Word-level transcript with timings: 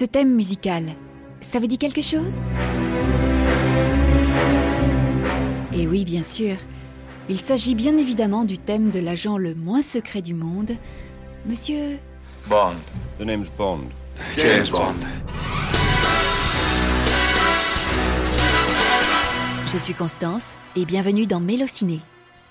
Ce 0.00 0.06
thème 0.06 0.34
musical, 0.34 0.84
ça 1.42 1.58
vous 1.58 1.66
dit 1.66 1.76
quelque 1.76 2.00
chose? 2.00 2.40
Et 5.74 5.86
oui, 5.86 6.06
bien 6.06 6.22
sûr. 6.22 6.56
Il 7.28 7.38
s'agit 7.38 7.74
bien 7.74 7.94
évidemment 7.98 8.46
du 8.46 8.56
thème 8.56 8.88
de 8.88 8.98
l'agent 8.98 9.36
le 9.36 9.54
moins 9.54 9.82
secret 9.82 10.22
du 10.22 10.32
monde, 10.32 10.70
Monsieur... 11.44 11.98
Bond. 12.48 12.76
The 13.18 13.26
name's 13.26 13.50
Bond. 13.50 13.90
James 14.36 14.68
Bond. 14.72 14.94
Je 19.66 19.76
suis 19.76 19.92
Constance 19.92 20.56
et 20.76 20.86
bienvenue 20.86 21.26
dans 21.26 21.40
Mélociné, 21.40 22.00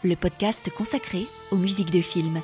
le 0.04 0.16
podcast 0.16 0.70
consacré 0.78 1.26
aux 1.50 1.58
musiques 1.58 1.92
de 1.92 2.02
films. 2.02 2.42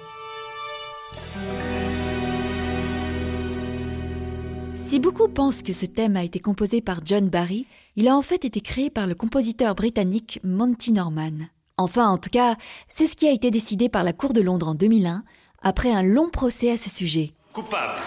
Si 4.96 5.02
beaucoup 5.02 5.28
pensent 5.28 5.62
que 5.62 5.74
ce 5.74 5.86
thème 5.86 6.16
a 6.16 6.24
été 6.24 6.40
composé 6.40 6.80
par 6.80 7.02
John 7.04 7.28
Barry, 7.28 7.68
il 7.98 8.08
a 8.08 8.16
en 8.16 8.22
fait 8.22 8.46
été 8.46 8.62
créé 8.62 8.90
par 8.90 9.08
le 9.08 9.14
compositeur 9.14 9.76
britannique 9.76 10.40
Monty 10.46 10.94
Norman. 10.94 11.34
Enfin, 11.76 12.08
en 12.08 12.18
tout 12.18 12.30
cas, 12.30 12.56
c'est 12.88 13.06
ce 13.06 13.18
qui 13.18 13.28
a 13.28 13.34
été 13.34 13.52
décidé 13.52 13.90
par 13.90 14.06
la 14.06 14.14
Cour 14.14 14.32
de 14.32 14.40
Londres 14.40 14.70
en 14.70 14.74
2001, 14.74 15.26
après 15.62 15.92
un 15.92 16.02
long 16.02 16.30
procès 16.30 16.72
à 16.72 16.78
ce 16.78 16.90
sujet. 16.90 17.34
Coupable. 17.52 18.00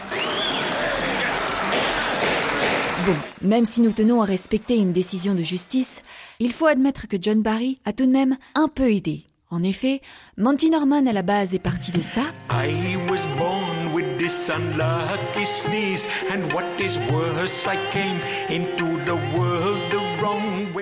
Bon, 3.04 3.16
même 3.42 3.66
si 3.66 3.82
nous 3.82 3.92
tenons 3.92 4.22
à 4.22 4.24
respecter 4.24 4.78
une 4.78 4.92
décision 4.92 5.34
de 5.34 5.42
justice, 5.42 6.02
il 6.40 6.54
faut 6.54 6.68
admettre 6.68 7.06
que 7.06 7.18
John 7.20 7.42
Barry 7.42 7.78
a 7.84 7.92
tout 7.92 8.06
de 8.06 8.12
même 8.12 8.38
un 8.54 8.68
peu 8.68 8.90
aidé. 8.90 9.26
En 9.50 9.62
effet, 9.62 10.00
Monty 10.38 10.70
Norman 10.70 11.04
à 11.04 11.12
la 11.12 11.22
base 11.22 11.52
est 11.52 11.58
parti 11.58 11.92
de 11.92 12.00
ça, 12.00 12.22
I 12.50 12.96
was 13.10 13.26
born 13.36 13.87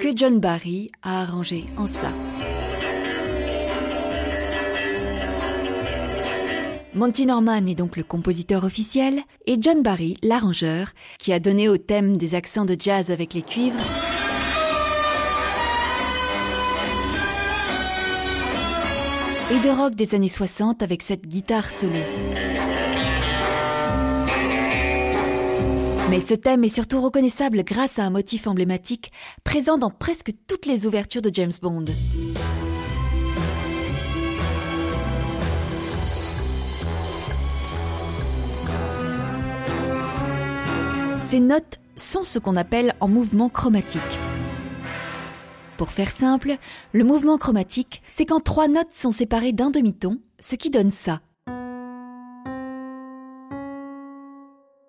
que 0.01 0.17
John 0.17 0.41
Barry 0.41 0.91
a 1.03 1.23
arrangé 1.23 1.65
en 1.77 1.87
ça. 1.87 2.13
Monty 6.95 7.27
Norman 7.27 7.67
est 7.67 7.75
donc 7.75 7.97
le 7.97 8.03
compositeur 8.03 8.65
officiel 8.65 9.21
et 9.47 9.57
John 9.61 9.83
Barry 9.83 10.17
l'arrangeur 10.23 10.89
qui 11.19 11.33
a 11.33 11.39
donné 11.39 11.69
au 11.69 11.77
thème 11.77 12.17
des 12.17 12.35
accents 12.35 12.65
de 12.65 12.77
jazz 12.79 13.11
avec 13.11 13.35
les 13.35 13.43
cuivres 13.43 13.79
et 19.51 19.59
de 19.61 19.71
rock 19.71 19.95
des 19.95 20.15
années 20.15 20.29
60 20.29 20.83
avec 20.83 21.03
cette 21.03 21.27
guitare 21.27 21.71
solo. 21.71 22.01
Mais 26.09 26.21
ce 26.21 26.35
thème 26.35 26.63
est 26.63 26.69
surtout 26.69 27.01
reconnaissable 27.01 27.65
grâce 27.65 27.99
à 27.99 28.05
un 28.05 28.11
motif 28.11 28.47
emblématique 28.47 29.11
présent 29.43 29.77
dans 29.77 29.91
presque 29.91 30.31
toutes 30.47 30.65
les 30.65 30.87
ouvertures 30.87 31.21
de 31.21 31.31
James 31.33 31.51
Bond. 31.61 31.85
Ces 41.29 41.41
notes 41.41 41.81
sont 41.97 42.23
ce 42.23 42.39
qu'on 42.39 42.55
appelle 42.55 42.95
en 43.01 43.09
mouvement 43.09 43.49
chromatique. 43.49 44.01
Pour 45.77 45.91
faire 45.91 46.09
simple, 46.09 46.55
le 46.93 47.03
mouvement 47.03 47.37
chromatique, 47.37 48.03
c'est 48.09 48.27
quand 48.27 48.41
trois 48.41 48.69
notes 48.69 48.93
sont 48.93 49.11
séparées 49.11 49.53
d'un 49.53 49.71
demi-ton, 49.71 50.21
ce 50.39 50.55
qui 50.55 50.71
donne 50.71 50.93
ça. 50.93 51.21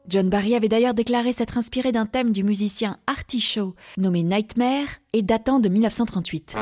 John 0.09 0.29
Barry 0.29 0.55
avait 0.55 0.69
d'ailleurs 0.69 0.93
déclaré 0.93 1.33
s'être 1.33 1.57
inspiré 1.57 1.91
d'un 1.91 2.05
thème 2.05 2.31
du 2.31 2.43
musicien 2.43 2.97
Artie 3.07 3.41
Shaw, 3.41 3.75
nommé 3.97 4.23
Nightmare 4.23 4.87
et 5.11 5.21
datant 5.21 5.59
de 5.59 5.67
1938. 5.67 6.55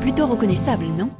Plutôt 0.00 0.26
reconnaissable, 0.26 0.86
non? 0.86 1.10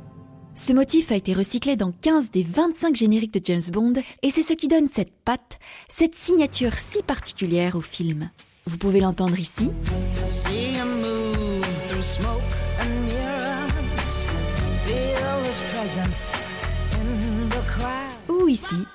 Ce 0.54 0.72
motif 0.72 1.10
a 1.10 1.16
été 1.16 1.32
recyclé 1.32 1.74
dans 1.74 1.90
15 1.90 2.30
des 2.30 2.44
25 2.44 2.94
génériques 2.94 3.34
de 3.34 3.40
James 3.44 3.60
Bond 3.72 3.94
et 4.22 4.30
c'est 4.30 4.42
ce 4.42 4.52
qui 4.52 4.68
donne 4.68 4.88
cette 4.88 5.16
patte, 5.24 5.58
cette 5.88 6.14
signature 6.14 6.74
si 6.74 7.02
particulière 7.02 7.74
au 7.76 7.80
film. 7.80 8.30
Vous 8.66 8.78
pouvez 8.78 9.00
l'entendre 9.00 9.38
ici, 9.38 9.70
ou 18.28 18.48
ici, 18.48 18.86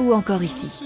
ou 0.00 0.12
encore 0.12 0.42
ici. 0.42 0.84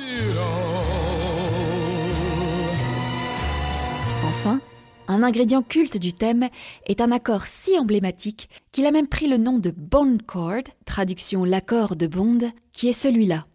Enfin, 4.26 4.60
un 5.08 5.22
ingrédient 5.22 5.62
culte 5.62 5.98
du 5.98 6.12
thème 6.12 6.48
est 6.86 7.00
un 7.00 7.12
accord 7.12 7.42
si 7.42 7.78
emblématique 7.78 8.48
qu'il 8.70 8.86
a 8.86 8.90
même 8.90 9.08
pris 9.08 9.28
le 9.28 9.36
nom 9.36 9.58
de 9.58 9.70
Bond 9.70 10.18
Chord, 10.26 10.62
traduction 10.84 11.44
l'accord 11.44 11.96
de 11.96 12.06
Bond, 12.06 12.38
qui 12.72 12.88
est 12.88 12.92
celui-là. 12.92 13.46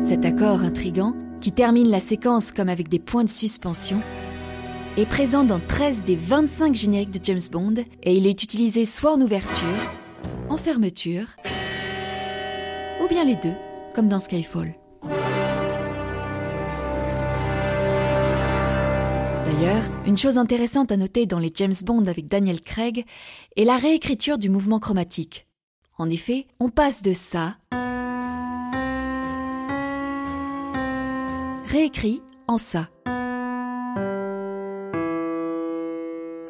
Cet 0.00 0.24
accord 0.24 0.62
intrigant, 0.62 1.14
qui 1.40 1.52
termine 1.52 1.90
la 1.90 2.00
séquence 2.00 2.52
comme 2.52 2.68
avec 2.68 2.88
des 2.88 2.98
points 2.98 3.24
de 3.24 3.28
suspension, 3.28 4.02
est 4.98 5.06
présent 5.06 5.44
dans 5.44 5.60
13 5.60 6.02
des 6.02 6.16
25 6.16 6.74
génériques 6.74 7.12
de 7.12 7.24
James 7.24 7.38
Bond 7.52 7.74
et 8.02 8.14
il 8.14 8.26
est 8.26 8.42
utilisé 8.42 8.84
soit 8.84 9.12
en 9.12 9.20
ouverture, 9.20 9.92
en 10.48 10.56
fermeture, 10.56 11.28
ou 13.00 13.06
bien 13.06 13.24
les 13.24 13.36
deux, 13.36 13.54
comme 13.94 14.08
dans 14.08 14.18
Skyfall. 14.18 14.74
D'ailleurs, 19.44 19.84
une 20.04 20.18
chose 20.18 20.36
intéressante 20.36 20.90
à 20.90 20.96
noter 20.96 21.26
dans 21.26 21.38
les 21.38 21.52
James 21.54 21.74
Bond 21.84 22.06
avec 22.06 22.26
Daniel 22.26 22.60
Craig 22.60 23.04
est 23.56 23.64
la 23.64 23.76
réécriture 23.76 24.36
du 24.36 24.50
mouvement 24.50 24.80
chromatique. 24.80 25.46
En 25.96 26.08
effet, 26.08 26.48
on 26.58 26.70
passe 26.70 27.02
de 27.02 27.12
ça 27.12 27.56
réécrit 31.68 32.22
en 32.48 32.58
ça. 32.58 32.88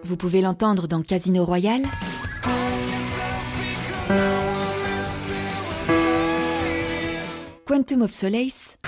Vous 0.08 0.16
pouvez 0.16 0.40
l'entendre 0.40 0.88
dans 0.88 1.02
Casino 1.02 1.44
Royale, 1.44 1.82
Quantum 7.66 8.00
of 8.00 8.12
Solace, 8.12 8.78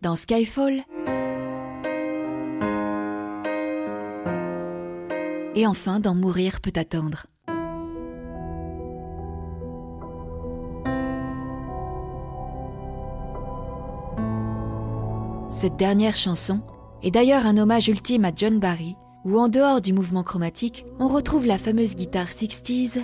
dans 0.00 0.16
Skyfall, 0.16 0.84
et 5.54 5.66
enfin 5.66 6.00
dans 6.00 6.14
Mourir 6.14 6.62
peut 6.62 6.72
attendre. 6.76 7.26
Cette 15.64 15.76
dernière 15.76 16.14
chanson 16.14 16.60
est 17.02 17.10
d'ailleurs 17.10 17.46
un 17.46 17.56
hommage 17.56 17.88
ultime 17.88 18.26
à 18.26 18.32
John 18.36 18.58
Barry, 18.58 18.96
où 19.24 19.38
en 19.38 19.48
dehors 19.48 19.80
du 19.80 19.94
mouvement 19.94 20.22
chromatique, 20.22 20.84
on 20.98 21.08
retrouve 21.08 21.46
la 21.46 21.56
fameuse 21.56 21.96
guitare 21.96 22.28
60s, 22.28 22.98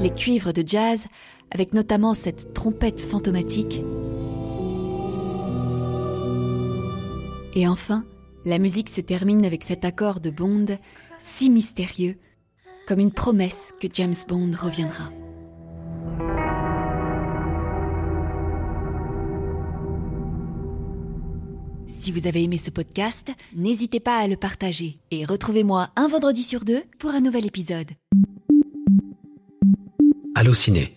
les 0.00 0.10
cuivres 0.10 0.52
de 0.52 0.64
jazz, 0.66 1.06
avec 1.52 1.72
notamment 1.72 2.14
cette 2.14 2.52
trompette 2.52 3.00
fantomatique, 3.00 3.84
et 7.54 7.68
enfin, 7.68 8.04
la 8.44 8.58
musique 8.58 8.88
se 8.88 9.00
termine 9.00 9.44
avec 9.44 9.62
cet 9.62 9.84
accord 9.84 10.18
de 10.18 10.30
Bond 10.30 10.66
si 11.20 11.48
mystérieux, 11.48 12.16
comme 12.88 12.98
une 12.98 13.12
promesse 13.12 13.72
que 13.80 13.86
James 13.94 14.16
Bond 14.28 14.50
reviendra. 14.60 15.12
Si 22.04 22.12
vous 22.12 22.28
avez 22.28 22.42
aimé 22.42 22.58
ce 22.58 22.68
podcast, 22.68 23.32
n'hésitez 23.56 23.98
pas 23.98 24.18
à 24.18 24.28
le 24.28 24.36
partager 24.36 24.98
et 25.10 25.24
retrouvez-moi 25.24 25.88
un 25.96 26.06
vendredi 26.06 26.42
sur 26.42 26.62
deux 26.62 26.82
pour 26.98 27.08
un 27.12 27.20
nouvel 27.20 27.46
épisode. 27.46 27.90
Allociné, 30.34 30.94